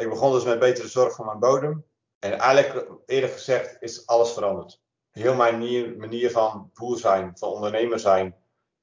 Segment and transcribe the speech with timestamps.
[0.00, 1.84] Ik begon dus met betere zorg voor mijn bodem.
[2.18, 4.80] En eigenlijk, eerlijk gezegd, is alles veranderd.
[5.10, 8.34] Heel mijn manier, manier van boer zijn, van ondernemer zijn.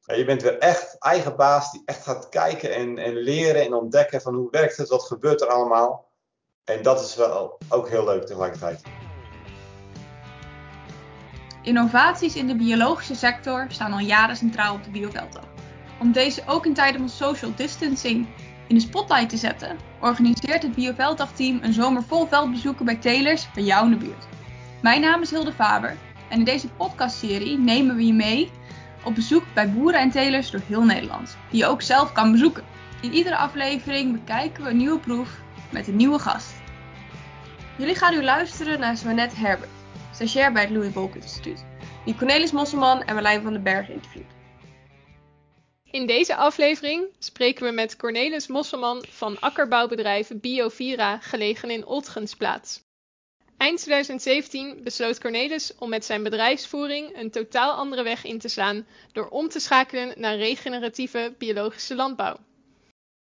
[0.01, 4.21] je bent weer echt eigen baas die echt gaat kijken en, en leren en ontdekken
[4.21, 6.11] van hoe werkt het, wat gebeurt er allemaal.
[6.63, 8.81] En dat is wel ook heel leuk tegelijkertijd.
[11.61, 15.47] Innovaties in de biologische sector staan al jaren centraal op de Biovelddag.
[15.99, 18.27] Om deze ook in tijden van social distancing
[18.67, 23.63] in de spotlight te zetten, organiseert het Biovelddag-team een zomer vol veldbezoeken bij telers bij
[23.63, 24.27] jou in de buurt.
[24.81, 25.97] Mijn naam is Hilde Faber
[26.29, 28.51] en in deze podcastserie nemen we je mee
[29.03, 32.63] op bezoek bij boeren en telers door heel Nederland, die je ook zelf kan bezoeken.
[33.01, 35.29] In iedere aflevering bekijken we een nieuwe proef
[35.69, 36.53] met een nieuwe gast.
[37.77, 39.69] Jullie gaan nu luisteren naar Swanet Herbert,
[40.11, 41.65] stagiair bij het Louis Bolk Instituut,
[42.05, 44.36] die Cornelis Mosselman en Marlijn van den Berg interviewt.
[45.97, 52.81] In deze aflevering spreken we met Cornelis Mosselman van akkerbouwbedrijf Biovira, gelegen in Oltgensplaats.
[53.57, 58.87] Eind 2017 besloot Cornelis om met zijn bedrijfsvoering een totaal andere weg in te slaan
[59.11, 62.37] door om te schakelen naar regeneratieve biologische landbouw.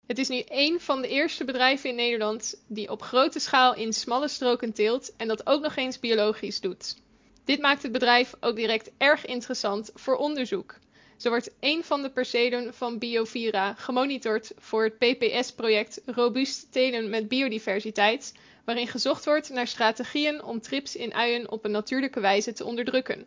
[0.06, 3.92] Het is nu één van de eerste bedrijven in Nederland die op grote schaal in
[3.92, 6.96] smalle stroken teelt en dat ook nog eens biologisch doet.
[7.44, 10.78] Dit maakt het bedrijf ook direct erg interessant voor onderzoek.
[11.20, 17.28] Zo wordt een van de percelen van Biovira gemonitord voor het PPS-project Robuust Telen met
[17.28, 22.64] Biodiversiteit, waarin gezocht wordt naar strategieën om trips in uien op een natuurlijke wijze te
[22.64, 23.26] onderdrukken.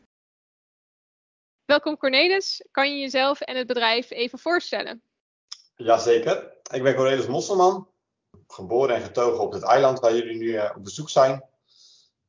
[1.65, 5.01] Welkom Cornelis, kan je jezelf en het bedrijf even voorstellen?
[5.75, 7.87] Jazeker, ik ben Cornelis Mosselman,
[8.47, 11.43] geboren en getogen op het eiland waar jullie nu eh, op bezoek zijn.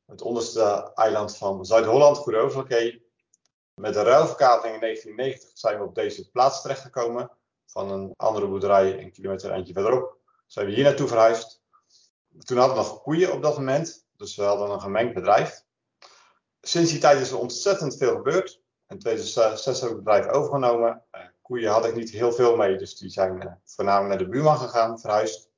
[0.05, 3.03] Het onderste eiland van Zuid-Holland, Goede
[3.75, 7.31] Met de ruilverkaveling in 1990 zijn we op deze plaats terechtgekomen.
[7.65, 11.61] Van een andere boerderij een kilometer eindje verderop zijn we hier naartoe verhuisd.
[12.39, 15.63] Toen hadden we nog koeien op dat moment, dus we hadden een gemengd bedrijf.
[16.61, 18.61] Sinds die tijd is er ontzettend veel gebeurd.
[18.87, 21.03] In 2006 heb ik het bedrijf overgenomen.
[21.11, 24.29] Eh, koeien had ik niet heel veel mee, dus die zijn uh, voornamelijk naar de
[24.29, 25.49] buurman gegaan, verhuisd.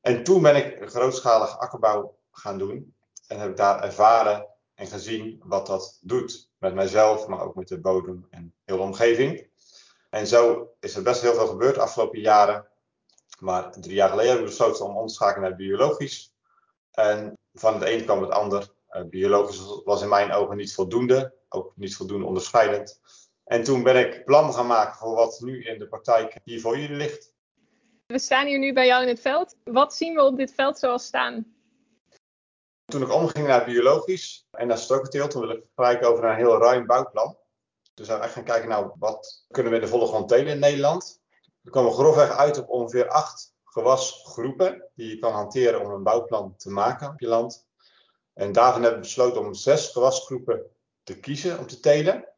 [0.00, 2.94] En toen ben ik grootschalig akkerbouw gaan doen.
[3.26, 6.50] En heb ik daar ervaren en gezien wat dat doet.
[6.58, 9.48] Met mijzelf, maar ook met de bodem en de omgeving.
[10.10, 12.68] En zo is er best heel veel gebeurd de afgelopen jaren.
[13.40, 16.34] Maar drie jaar geleden hebben we besloten om om te schakelen naar biologisch.
[16.90, 18.74] En van het een kwam het ander.
[18.90, 23.00] Uh, biologisch was in mijn ogen niet voldoende, ook niet voldoende onderscheidend.
[23.44, 26.78] En toen ben ik plan gaan maken voor wat nu in de praktijk hier voor
[26.78, 27.34] jullie ligt.
[28.06, 29.56] We staan hier nu bij jou in het veld.
[29.64, 31.55] Wat zien we op dit veld zoals staan?
[32.86, 36.58] Toen ik omging naar biologisch en naar strokenteelt, toen wil ik gelijk over een heel
[36.58, 37.36] ruim bouwplan.
[37.94, 40.58] Dus we echt gaan kijken, nou, wat kunnen we in de volle grond telen in
[40.58, 41.20] Nederland?
[41.60, 46.56] We komen grofweg uit op ongeveer acht gewasgroepen die je kan hanteren om een bouwplan
[46.56, 47.66] te maken op je land.
[48.34, 50.62] En daarvan hebben we besloten om zes gewasgroepen
[51.02, 52.28] te kiezen om te telen.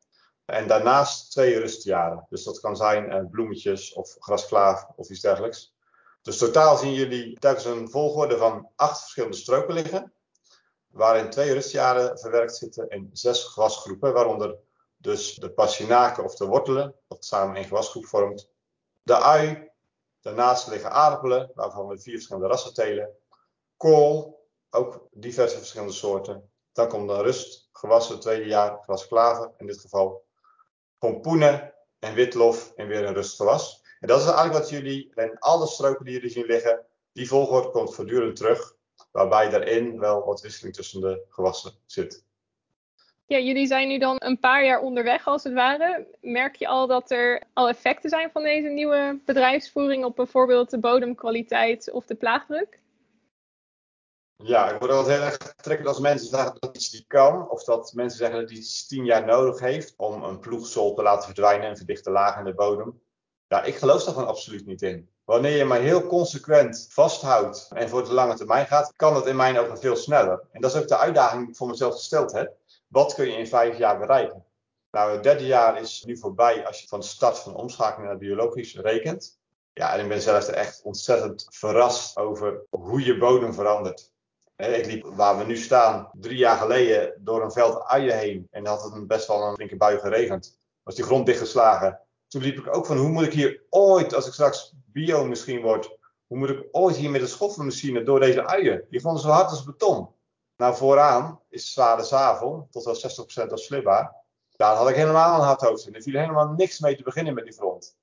[0.44, 2.26] En daarnaast twee rustjaren.
[2.28, 5.75] Dus dat kan zijn eh, bloemetjes of grasklaaf of iets dergelijks.
[6.22, 10.12] Dus totaal zien jullie telkens een volgorde van acht verschillende stroken liggen.
[10.88, 14.12] Waarin twee rustjaren verwerkt zitten in zes gewasgroepen.
[14.12, 14.56] Waaronder
[14.97, 18.50] dus de passinaken of de wortelen, wat samen een gewasgroep vormt
[19.09, 19.71] de ui.
[20.21, 23.10] Daarnaast liggen aardappelen, waarvan we vier verschillende rassen telen.
[23.76, 26.50] Kool, ook diverse verschillende soorten.
[26.72, 30.25] Dan komt de rust, gewassen, tweede jaar, gewas klaver in dit geval.
[30.99, 33.82] Pompoenen en witlof en weer een rustgewas.
[34.00, 37.70] En dat is eigenlijk wat jullie, en alle stroken die jullie zien liggen, die volgorde
[37.70, 38.76] komt voortdurend terug.
[39.10, 42.26] Waarbij daarin wel wat wisseling tussen de gewassen zit.
[43.26, 46.06] Ja, jullie zijn nu dan een paar jaar onderweg als het ware.
[46.20, 50.78] Merk je al dat er al effecten zijn van deze nieuwe bedrijfsvoering op bijvoorbeeld de
[50.78, 52.80] bodemkwaliteit of de plaagdruk?
[54.36, 57.50] Ja, ik word altijd heel erg getrekkend als mensen zeggen dat iets niet kan.
[57.50, 61.25] Of dat mensen zeggen dat iets tien jaar nodig heeft om een ploegsol te laten
[61.25, 63.02] verdwijnen en verdichte lagen in de bodem.
[63.48, 65.10] Ja, ik geloof daar gewoon absoluut niet in.
[65.28, 69.37] Wanneer je maar heel consequent vasthoudt en voor de lange termijn gaat, kan dat in
[69.37, 70.44] mijn ogen veel sneller.
[70.52, 72.56] En dat is ook de uitdaging die ik voor mezelf gesteld heb.
[72.87, 74.44] Wat kun je in vijf jaar bereiken?
[74.91, 78.19] Nou, het derde jaar is nu voorbij als je van de start van omschakeling naar
[78.19, 79.38] biologisch rekent.
[79.73, 84.12] Ja, en ik ben zelfs echt ontzettend verrast over hoe je bodem verandert.
[84.56, 88.49] Ik liep waar we nu staan drie jaar geleden door een veld uien heen.
[88.50, 90.58] En had het best wel een flinke bui geregend.
[90.82, 92.00] Was die grond dichtgeslagen.
[92.28, 95.62] Toen liep ik ook van hoe moet ik hier ooit, als ik straks bio misschien
[95.62, 98.84] word, hoe moet ik ooit hier met de schoffelmachine door deze uien?
[98.90, 100.08] Die vonden zo hard als beton.
[100.56, 102.96] Nou, vooraan is zware zavel, tot wel
[103.48, 104.16] 60% afslibbaar.
[104.56, 105.94] Daar had ik helemaal een hard hoofd in.
[105.94, 107.96] Er viel helemaal niks mee te beginnen met die front.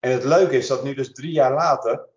[0.00, 2.08] En het leuke is dat nu dus drie jaar later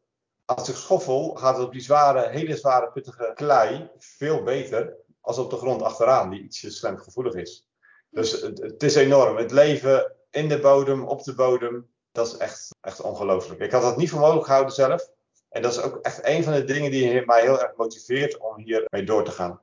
[0.46, 5.38] Als ik schoffel, gaat het op die zware, hele zware, pittige klei veel beter als
[5.38, 7.68] op de grond achteraan, die ietsje slijmgevoelig is.
[8.10, 9.38] Dus het, is enorm.
[9.38, 13.62] Het leven in de bodem, op de bodem, dat is echt, echt ongelooflijk.
[13.62, 15.10] Ik had dat niet voor mogelijk gehouden zelf.
[15.50, 18.58] En dat is ook echt een van de dingen die mij heel erg motiveert om
[18.58, 19.62] hiermee door te gaan.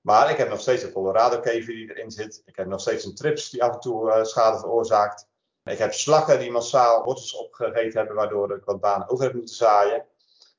[0.00, 2.42] Maar ik heb nog steeds een Colorado-kever die erin zit.
[2.44, 5.26] Ik heb nog steeds een trips die af en toe uh, schade veroorzaakt.
[5.64, 9.54] Ik heb slakken die massaal wortels opgegeten hebben, waardoor ik wat banen over heb moeten
[9.54, 10.06] zaaien.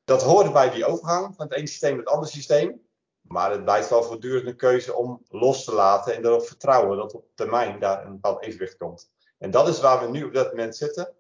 [0.04, 2.89] Dat hoort bij die overgang van het ene systeem naar het andere systeem.
[3.22, 7.14] Maar het blijft wel voortdurend een keuze om los te laten en erop vertrouwen dat
[7.14, 9.12] op termijn daar een bepaald evenwicht komt.
[9.38, 11.14] En dat is waar we nu op dat moment zitten.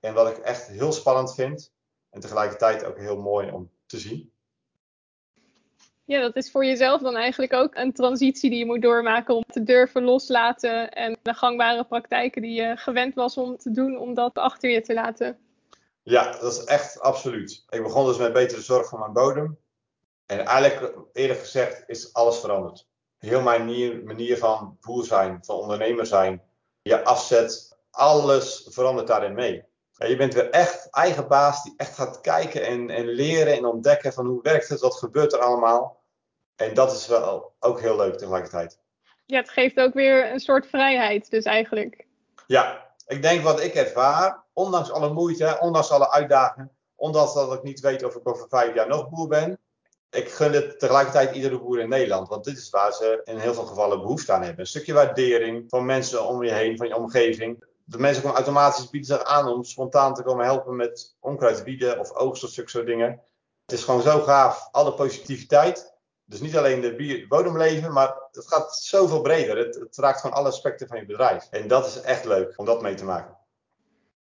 [0.00, 1.72] En wat ik echt heel spannend vind.
[2.10, 4.32] En tegelijkertijd ook heel mooi om te zien.
[6.04, 9.44] Ja, dat is voor jezelf dan eigenlijk ook een transitie die je moet doormaken om
[9.46, 14.14] te durven loslaten en de gangbare praktijken die je gewend was om te doen, om
[14.14, 15.38] dat achter je te laten.
[16.02, 17.64] Ja, dat is echt absoluut.
[17.68, 19.58] Ik begon dus met betere zorg voor mijn bodem.
[20.26, 22.86] En eigenlijk, eerlijk gezegd, is alles veranderd.
[23.18, 26.42] Heel mijn manier, manier van boer zijn, van ondernemer zijn,
[26.82, 29.64] je afzet, alles verandert daarin mee.
[29.96, 34.12] je bent weer echt eigen baas die echt gaat kijken en, en leren en ontdekken
[34.12, 36.00] van hoe werkt het, wat gebeurt er allemaal.
[36.56, 38.78] En dat is wel ook heel leuk tegelijkertijd.
[39.26, 42.06] Ja, het geeft ook weer een soort vrijheid dus eigenlijk.
[42.46, 47.62] Ja, ik denk wat ik ervaar, ondanks alle moeite, ondanks alle uitdagingen, ondanks dat ik
[47.62, 49.58] niet weet of ik over vijf jaar nog boer ben,
[50.12, 52.28] ik gun het tegelijkertijd iedere boer in Nederland.
[52.28, 54.60] Want dit is waar ze in heel veel gevallen behoefte aan hebben.
[54.60, 57.64] Een stukje waardering van mensen om je heen, van je omgeving.
[57.84, 61.98] De mensen komen automatisch bieden zich aan om spontaan te komen helpen met onkruid bieden
[61.98, 63.20] of oogst of zulke dingen.
[63.64, 64.68] Het is gewoon zo gaaf.
[64.70, 65.94] Alle positiviteit.
[66.24, 69.56] Dus niet alleen de bodemleven, maar het gaat zoveel breder.
[69.56, 71.48] Het, het raakt gewoon alle aspecten van je bedrijf.
[71.50, 73.36] En dat is echt leuk om dat mee te maken.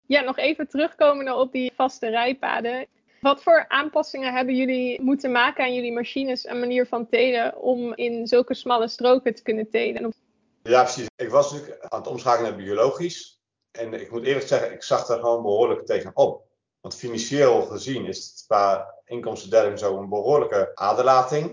[0.06, 2.86] Ja, nog even terugkomen op die vaste rijpaden.
[3.26, 7.94] Wat voor aanpassingen hebben jullie moeten maken aan jullie machines en manier van telen om
[7.94, 10.14] in zulke smalle stroken te kunnen telen?
[10.62, 11.06] Ja, precies.
[11.16, 13.40] Ik was natuurlijk aan het omschakelen naar biologisch.
[13.70, 16.44] En ik moet eerlijk zeggen, ik zag daar gewoon behoorlijk tegenop.
[16.80, 21.50] Want financieel gezien is het qua inkomstendeling zo een behoorlijke aderlating.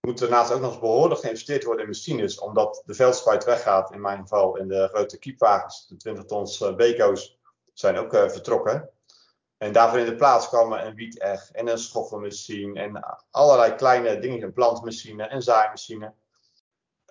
[0.00, 3.92] Er moet daarnaast ook nog eens behoorlijk geïnvesteerd worden in machines, omdat de veldspuit weggaat
[3.92, 4.56] in mijn geval.
[4.56, 7.38] En de grote kiepwagens, de 20 tons uh, beko's,
[7.72, 8.90] zijn ook uh, vertrokken.
[9.58, 14.42] En daarvoor in de plaats kwamen een wieteg en een schoffelmachine en allerlei kleine dingen,
[14.42, 16.14] een plantmachine en zaaimachine.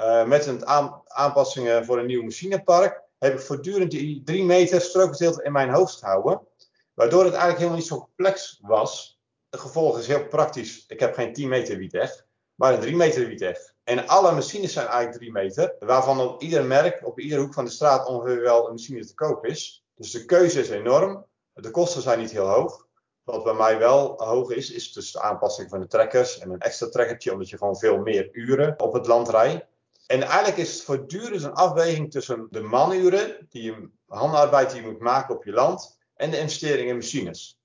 [0.02, 0.66] Uh, met een
[1.08, 6.00] aanpassingen voor een nieuw machinepark heb ik voortdurend die 3 meter strookgedeelte in mijn hoofd
[6.00, 6.48] gehouden.
[6.94, 9.20] Waardoor het eigenlijk helemaal niet zo complex was.
[9.50, 10.86] Het gevolg is heel praktisch.
[10.88, 12.26] Ik heb geen 10 meter wieteg,
[12.56, 13.74] maar een 3 meter wieteg.
[13.84, 17.66] En alle machines zijn eigenlijk 3 meter, waarvan op ieder merk, op iedere hoek van
[17.66, 19.86] de straat ongeveer wel een machine te koop is.
[19.96, 21.26] Dus de keuze is enorm.
[21.62, 22.88] De kosten zijn niet heel hoog.
[23.24, 26.60] Wat bij mij wel hoog is, is dus de aanpassing van de trekkers en een
[26.60, 29.66] extra trekkertje, omdat je gewoon veel meer uren op het land rijdt.
[30.07, 34.88] En eigenlijk is het voortdurend een afweging tussen de manuren, die je, handarbeid die je
[34.88, 37.60] moet maken op je land, en de investering in machines.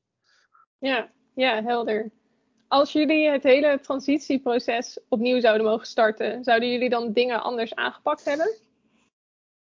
[0.78, 2.10] Ja, ja, helder.
[2.69, 8.25] Als jullie het hele transitieproces opnieuw zouden mogen starten, zouden jullie dan dingen anders aangepakt
[8.25, 8.56] hebben?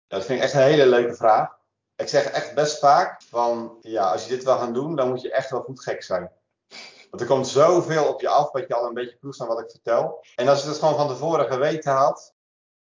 [0.08, 1.57] dat vind ik echt een hele leuke vraag
[1.98, 5.20] ik zeg echt best vaak van, ja, als je dit wil gaan doen, dan moet
[5.20, 6.30] je echt wel goed gek zijn.
[7.10, 9.60] Want er komt zoveel op je af, wat je al een beetje proeft aan wat
[9.60, 10.24] ik vertel.
[10.34, 12.34] En als je het gewoon van tevoren geweten had,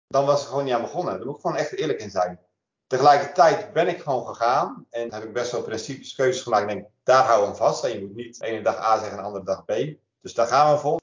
[0.06, 1.16] dan was het gewoon niet aan begonnen.
[1.16, 2.40] Daar moet ik gewoon echt eerlijk in zijn.
[2.86, 6.68] Tegelijkertijd ben ik gewoon gegaan en heb ik best wel principes, keuzes gemaakt.
[6.68, 7.84] En denk, daar hou we vast.
[7.84, 9.72] En je moet niet de ene dag A zeggen en de andere dag B.
[10.20, 11.00] Dus daar gaan we voor.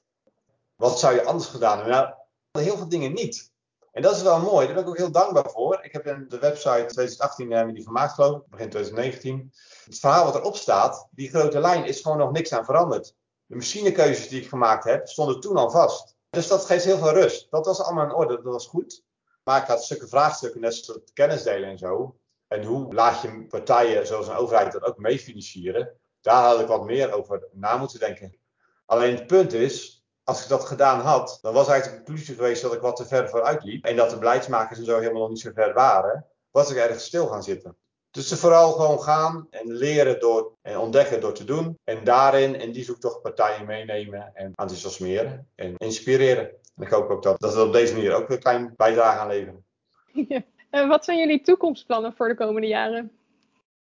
[0.75, 2.17] Wat zou je anders gedaan hebben?
[2.51, 3.51] Nou, heel veel dingen niet.
[3.93, 5.79] En dat is wel mooi, daar ben ik ook heel dankbaar voor.
[5.81, 9.53] Ik heb in de website 2018 hebben we die gemaakt geloof ik, begin 2019.
[9.85, 13.15] Het verhaal wat erop staat, die grote lijn is gewoon nog niks aan veranderd.
[13.45, 16.15] De machinekeuzes die ik gemaakt heb, stonden toen al vast.
[16.29, 17.47] Dus dat geeft heel veel rust.
[17.51, 19.03] Dat was allemaal in orde, dat was goed.
[19.43, 22.17] Maar ik had stukken vraagstukken, net kennis delen en zo.
[22.47, 25.97] En hoe laat je partijen zoals een overheid dat ook mee financieren?
[26.21, 28.38] Daar had ik wat meer over na moeten denken.
[28.85, 32.62] Alleen het punt is, als ik dat gedaan had, dan was eigenlijk de conclusie geweest
[32.62, 33.86] dat ik wat te ver vooruit liep.
[33.86, 36.25] En dat de beleidsmakers en zo helemaal nog niet zo ver waren.
[36.51, 37.77] Was ik ergens stil gaan zitten.
[38.12, 41.77] Dus ze vooral gewoon gaan en leren door en ontdekken door te doen.
[41.84, 46.46] En daarin in die zoektocht partijen meenemen en enthousiasmeren en inspireren.
[46.75, 49.27] En ik hoop ook dat, dat we op deze manier ook een klein bijdrage aan
[49.27, 49.65] leveren.
[50.70, 53.12] En wat zijn jullie toekomstplannen voor de komende jaren?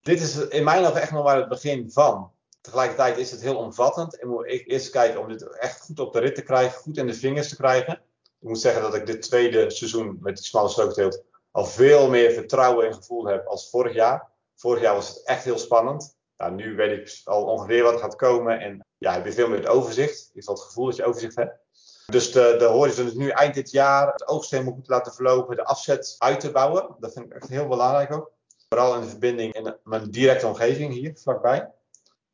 [0.00, 2.30] Dit is in mijn ogen echt nog maar het begin van.
[2.66, 6.12] Tegelijkertijd is het heel omvattend en moet ik eerst kijken om dit echt goed op
[6.12, 7.92] de rit te krijgen, goed in de vingers te krijgen.
[8.40, 12.32] Ik moet zeggen dat ik dit tweede seizoen met die smalle strookteelt al veel meer
[12.32, 14.30] vertrouwen en gevoel heb als vorig jaar.
[14.54, 16.16] Vorig jaar was het echt heel spannend.
[16.36, 19.58] Nou, nu weet ik al ongeveer wat gaat komen en ja, heb je veel meer
[19.58, 20.18] het overzicht.
[20.18, 21.58] Je hebt het gevoel dat je overzicht hebt.
[22.06, 25.56] Dus de, de horizon is nu eind dit jaar het oogst helemaal goed laten verlopen,
[25.56, 26.96] de afzet uit te bouwen.
[26.98, 28.30] Dat vind ik echt heel belangrijk ook.
[28.68, 31.70] Vooral in de verbinding in mijn directe omgeving hier vlakbij.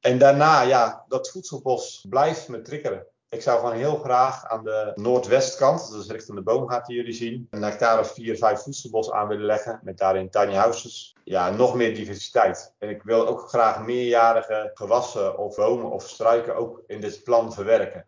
[0.02, 3.06] En daarna, ja, dat voedselbos blijft me triggeren.
[3.28, 7.46] Ik zou gewoon heel graag aan de noordwestkant, dus richting de boomgaat die jullie zien,
[7.50, 9.80] een hectare of vier, vijf voedselbos aan willen leggen.
[9.82, 11.16] Met daarin tiny houses.
[11.24, 12.74] Ja, nog meer diversiteit.
[12.78, 17.52] En ik wil ook graag meerjarige gewassen of bomen of struiken ook in dit plan
[17.52, 18.06] verwerken.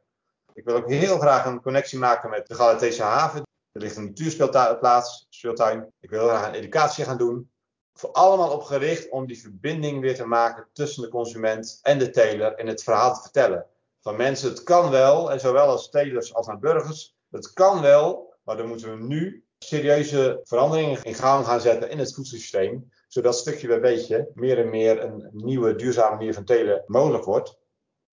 [0.55, 3.43] Ik wil ook heel graag een connectie maken met de Galatese haven.
[3.73, 5.93] Er ligt een natuurspeelplaats, speeltuin.
[6.01, 7.51] Ik wil heel graag een educatie gaan doen.
[7.95, 12.11] Voor allemaal op gericht om die verbinding weer te maken tussen de consument en de
[12.11, 13.67] teler en het verhaal te vertellen.
[14.01, 18.35] Van mensen, het kan wel, en zowel als telers als aan burgers, het kan wel,
[18.43, 23.39] maar dan moeten we nu serieuze veranderingen in gang gaan zetten in het voedselsysteem, zodat
[23.39, 27.59] stukje bij beetje meer en meer een nieuwe duurzame manier van telen mogelijk wordt.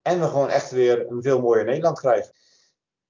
[0.02, 2.32] En we gewoon echt weer een veel mooier Nederland krijgen.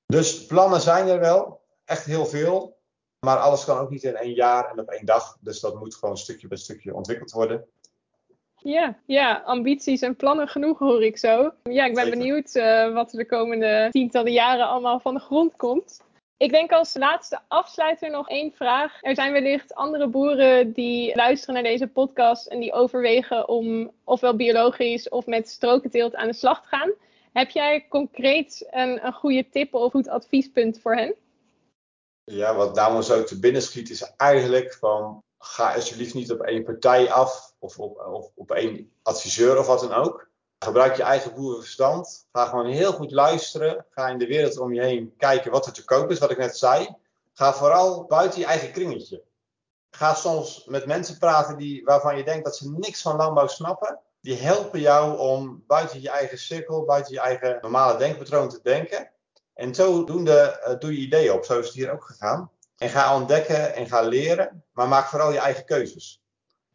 [0.06, 2.80] Dus plannen zijn er wel, echt heel veel.
[3.26, 5.38] Maar alles kan ook niet in één jaar en op één dag.
[5.42, 7.66] Dus dat moet gewoon stukje bij stukje ontwikkeld worden.
[8.56, 11.52] Ja, ja, ambities en plannen genoeg hoor ik zo.
[11.64, 12.20] Ja, ik ben Zeker.
[12.20, 16.02] benieuwd uh, wat er de komende tientallen jaren allemaal van de grond komt.
[16.38, 18.98] Ik denk als laatste afsluiter nog één vraag.
[19.02, 24.36] Er zijn wellicht andere boeren die luisteren naar deze podcast en die overwegen om ofwel
[24.36, 26.92] biologisch of met strokenteelt aan de slag te gaan.
[27.34, 31.16] Heb jij concreet een, een goede tip of goed adviespunt voor hen?
[32.24, 36.64] Ja, wat daar zo te binnen schiet is eigenlijk van ga alsjeblieft niet op één
[36.64, 40.30] partij af of op, of op één adviseur of wat dan ook.
[40.60, 42.28] Gebruik je eigen boerenverstand.
[42.32, 43.86] Ga gewoon heel goed luisteren.
[43.90, 46.38] Ga in de wereld om je heen kijken wat er te koop is, wat ik
[46.38, 46.96] net zei.
[47.34, 49.24] Ga vooral buiten je eigen kringetje.
[49.90, 54.00] Ga soms met mensen praten die, waarvan je denkt dat ze niks van landbouw snappen.
[54.22, 59.12] Die helpen jou om buiten je eigen cirkel, buiten je eigen normale denkpatroon te denken.
[59.62, 61.46] En zodoende uh, doe je ideeën op.
[61.46, 62.52] Zo is het hier ook gegaan.
[62.78, 66.22] En ga ontdekken en ga leren, maar maak vooral je eigen keuzes.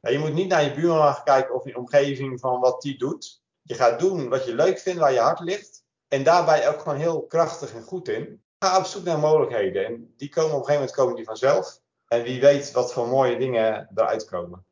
[0.00, 3.42] Je moet niet naar je buurman gaan kijken of je omgeving van wat die doet.
[3.62, 5.84] Je gaat doen wat je leuk vindt, waar je hart ligt.
[6.08, 8.42] En daarbij ook gewoon heel krachtig en goed in.
[8.58, 9.84] Ga op zoek naar mogelijkheden.
[9.86, 11.80] En die komen op een gegeven moment komen die vanzelf.
[12.08, 14.64] En wie weet wat voor mooie dingen eruit komen.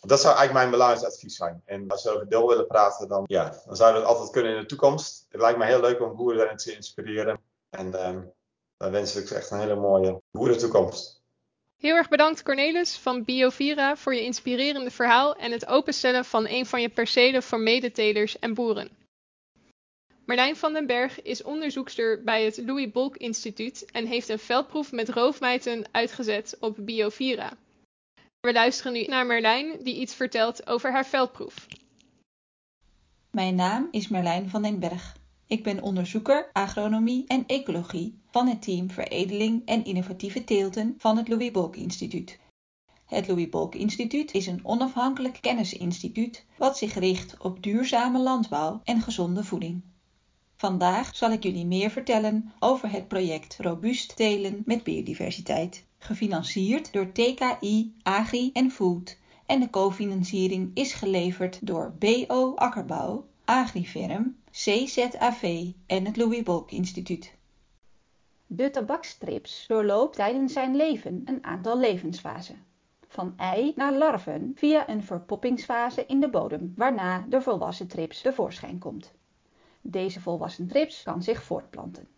[0.00, 1.62] Dat zou eigenlijk mijn belangrijkste advies zijn.
[1.64, 4.54] En als we over deel willen praten, dan, ja, dan zouden we het altijd kunnen
[4.54, 5.26] in de toekomst.
[5.28, 7.40] Het lijkt me heel leuk om boeren daarin te inspireren.
[7.70, 8.18] En uh,
[8.76, 11.22] dan wens ik echt een hele mooie boerentoekomst.
[11.76, 16.66] Heel erg bedankt Cornelis van Biovira voor je inspirerende verhaal en het openstellen van een
[16.66, 18.90] van je percelen voor medetelers en boeren.
[20.24, 24.92] Marlijn van den Berg is onderzoekster bij het Louis Bolk Instituut en heeft een veldproef
[24.92, 27.56] met roofmijten uitgezet op Biovira.
[28.40, 31.66] We luisteren nu naar Merlijn die iets vertelt over haar veldproef.
[33.30, 35.16] Mijn naam is Merlijn van den Berg.
[35.46, 41.28] Ik ben onderzoeker agronomie en ecologie van het team Veredeling en Innovatieve Teelten van het
[41.28, 42.38] Louis Bolk Instituut.
[43.06, 49.00] Het Louis Bolk Instituut is een onafhankelijk kennisinstituut wat zich richt op duurzame landbouw en
[49.00, 49.82] gezonde voeding.
[50.56, 57.12] Vandaag zal ik jullie meer vertellen over het project Robuust Telen met Biodiversiteit, gefinancierd door
[57.12, 66.04] TKI, Agri en Food en de cofinanciering is geleverd door BO Akkerbouw, Agriferm, CZAV en
[66.06, 67.34] het Louis Bolk Instituut.
[68.46, 72.64] De tabakstrips doorloopt tijdens zijn leven een aantal levensfasen.
[73.08, 78.78] Van ei naar larven via een verpoppingsfase in de bodem, waarna de volwassen trips tevoorschijn
[78.78, 79.12] komt.
[79.80, 82.08] Deze volwassen trips kan zich voortplanten.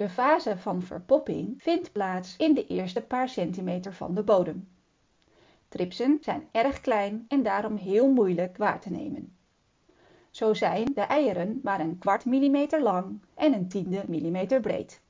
[0.00, 4.68] De fase van verpopping vindt plaats in de eerste paar centimeter van de bodem.
[5.68, 9.36] Tripsen zijn erg klein en daarom heel moeilijk waar te nemen.
[10.30, 15.00] Zo zijn de eieren maar een kwart millimeter lang en een tiende millimeter breed.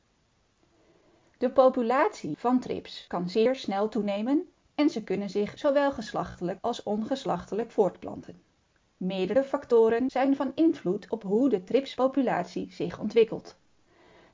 [1.38, 6.82] De populatie van trips kan zeer snel toenemen en ze kunnen zich zowel geslachtelijk als
[6.82, 8.42] ongeslachtelijk voortplanten.
[8.96, 13.59] Meerdere factoren zijn van invloed op hoe de tripspopulatie zich ontwikkelt.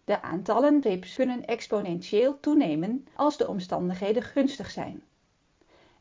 [0.06, 5.02] De aantallen trips kunnen exponentieel toenemen als de omstandigheden gunstig zijn.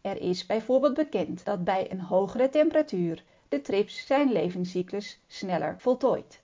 [0.01, 6.41] Er is bijvoorbeeld bekend dat bij een hogere temperatuur de trips zijn levenscyclus sneller voltooid.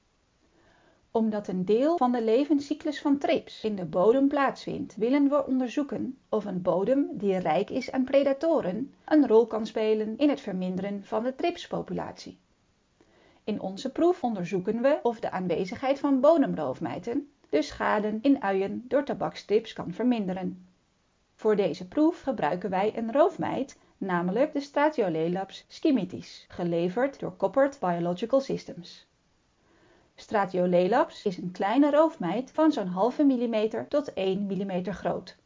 [1.12, 6.18] Omdat een deel van de levenscyclus van trips in de bodem plaatsvindt, willen we onderzoeken
[6.30, 11.04] of een bodem die rijk is aan predatoren een rol kan spelen in het verminderen
[11.04, 12.38] van de tripspopulatie.
[13.44, 19.04] In onze proef onderzoeken we of de aanwezigheid van bodemroofmijten de schade in uien door
[19.04, 20.66] tabakstrips kan verminderen.
[21.36, 28.40] Voor deze proef gebruiken wij een roofmijt namelijk de Stratiolelaps schimitis, geleverd door Koppert Biological
[28.40, 29.08] Systems.
[30.16, 35.38] Stratiolelaps is een kleine roofmijt van zo'n halve millimeter tot 1 millimeter groot.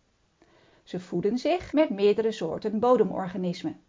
[0.83, 3.79] Ze voeden zich met meerdere soorten bodemorganismen.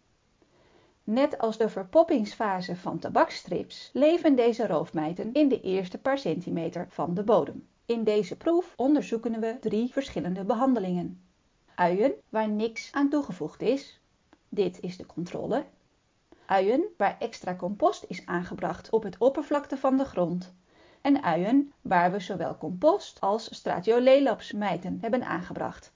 [1.03, 7.13] Net als de verpoppingsfase van tabakstrips leven deze roofmijten in de eerste paar centimeter van
[7.13, 7.67] de bodem.
[7.87, 11.21] In deze proef onderzoeken we drie verschillende behandelingen.
[11.75, 13.99] Uien waar niks aan toegevoegd is.
[14.49, 15.65] Dit is de controle.
[16.45, 20.53] Uien waar extra compost is aangebracht op het oppervlakte van de grond.
[21.01, 25.93] En uien waar we zowel compost als stratiolelapsmijten hebben aangebracht.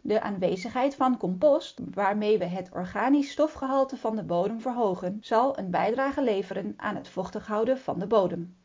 [0.00, 5.70] De aanwezigheid van compost, waarmee we het organisch stofgehalte van de bodem verhogen, zal een
[5.70, 8.56] bijdrage leveren aan het vochtig houden van de bodem.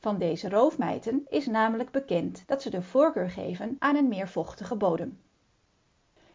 [0.00, 4.76] Van deze roofmijten is namelijk bekend dat ze de voorkeur geven aan een meer vochtige
[4.76, 5.20] bodem.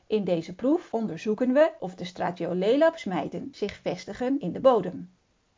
[0.08, 5.12] In deze proef onderzoeken we of de stratiolelapsmijten zich vestigen in de bodem.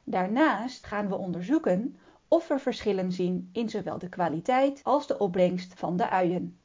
[0.04, 1.98] Daarnaast gaan we onderzoeken
[2.28, 6.58] of we verschillen zien in zowel de kwaliteit als de opbrengst van de uien.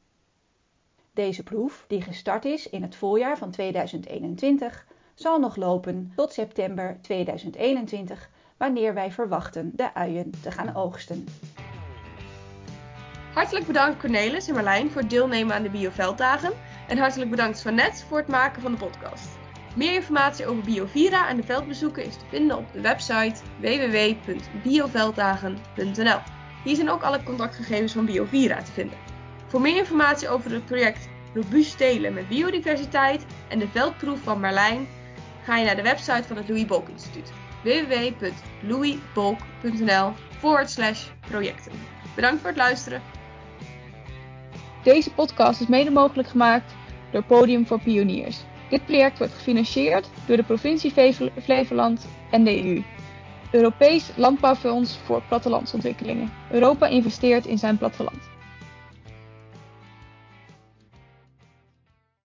[1.12, 6.98] Deze proef, die gestart is in het voorjaar van 2021, zal nog lopen tot september
[7.00, 8.30] 2021,
[8.62, 11.26] wanneer wij verwachten de uien te gaan oogsten.
[13.34, 16.52] Hartelijk bedankt Cornelis en Marlijn voor het deelnemen aan de Biovelddagen
[16.88, 19.28] en hartelijk bedankt Svanet voor het maken van de podcast.
[19.76, 26.18] Meer informatie over Biovira en de veldbezoeken is te vinden op de website www.biovelddagen.nl.
[26.64, 28.98] Hier zijn ook alle contactgegevens van Biovira te vinden.
[29.46, 34.86] Voor meer informatie over het project Robuust Telen met Biodiversiteit en de veldproef van Marlijn
[35.44, 40.12] ga je naar de website van het Louis Bolk Instituut www.louisbolk.nl
[41.28, 41.72] projecten.
[42.14, 43.02] Bedankt voor het luisteren.
[44.82, 46.74] Deze podcast is mede mogelijk gemaakt
[47.10, 48.38] door Podium voor Pioniers.
[48.70, 50.92] Dit project wordt gefinancierd door de provincie
[51.42, 52.82] Flevoland en de EU.
[53.50, 56.32] Europees Landbouwfonds voor Plattelandsontwikkelingen.
[56.50, 58.31] Europa investeert in zijn platteland.